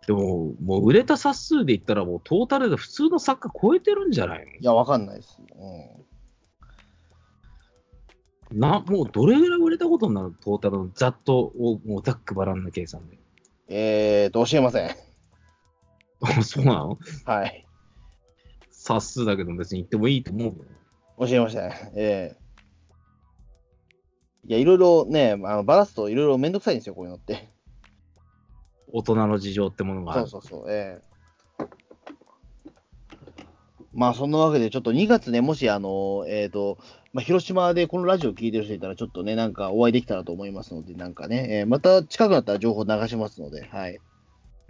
[0.06, 5.40] でも、もう売れた冊数で言ったら、もうトータルで普通の作家超えてるんじゃないいや、わかんないです。
[5.40, 6.15] うん。
[8.52, 10.34] のな、もうどれぐらい売れたことになる？
[10.40, 13.18] トータルのざっと、をもうざっくばらんな計算で。
[13.68, 14.90] えーと、教えません。
[16.20, 16.98] あそうなの？
[17.24, 17.66] はい。
[18.70, 20.54] 冊数だけど別に言ってもいいと思うよ。
[21.18, 21.70] 教えません。
[21.96, 22.36] ええ
[24.48, 27.50] いや、いろいろね、あのバラすといろいろめんどくさいんですよ、こういうのって。
[28.92, 30.28] 大人の事情ってものがある。
[30.28, 31.05] そうそうそう、ええ
[33.96, 36.76] まあ、そんなわけで、ちょっと2月ね、もし、あの、えっ、と、
[37.14, 43.98] まあ、広島でこのラジオ聞いてる人いたら、ちょっとね、なんかお会いできたらと思いますので、なんかね、えーまた近くなったら情報流しますので、はい。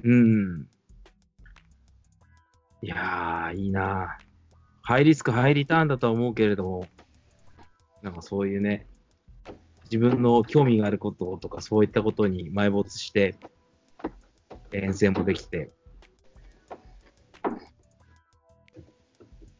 [0.04, 0.68] うん。
[2.82, 4.20] いやー、いいな
[4.82, 6.86] ハイリスク、ハイリターンだとは思うけれども、
[8.02, 8.86] なんかそういうね、
[9.86, 13.34] 自分の興味があることとか、そういったことに埋没して、
[14.72, 15.72] 遠征もできて、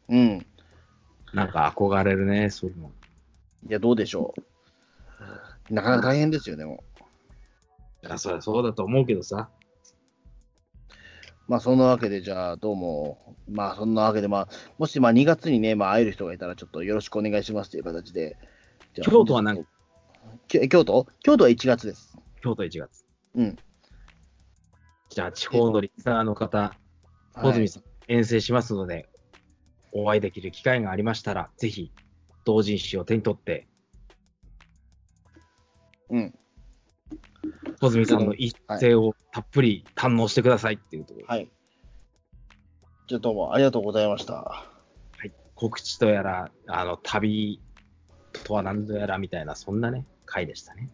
[0.09, 0.45] うん。
[1.33, 2.91] なんか憧れるね、そういうの。
[3.67, 4.33] いや、どうでしょ
[5.69, 5.73] う。
[5.73, 6.83] なかなか大変ですよ、でも。
[8.03, 9.49] いや、そりゃそうだと思うけどさ。
[11.47, 14.47] まあ、そんなわけで、じゃあ、どうも、まあ、そんなわけで、まあ、
[14.77, 18.37] もし、まあ、2月にね、まあ、会える人がいたら、ちょっとよろしくお願いしますという形で。
[19.01, 19.65] 京都は何？
[20.47, 21.07] き京都？
[21.23, 22.17] 京都は1月です。
[22.41, 23.05] 京都1月。
[23.35, 23.55] うん。
[25.09, 26.75] じゃあ、地方のリスナーの方、
[27.33, 29.07] 小泉さん、遠征しますので、
[29.91, 31.91] お会いできる機会がありましたら、ぜひ、
[32.45, 33.67] 同人誌を手に取って、
[36.09, 36.33] うん。
[37.79, 41.51] 小泉さんの一世をたっぷり堪能してくださいっていうところで、はい。
[43.07, 44.33] じゃあ、どうもありがとうございました。
[44.33, 44.65] は
[45.25, 47.59] い告知とやら、あの、旅
[48.45, 50.91] とは何ぞやらみたいな、そんなね、回でしたね。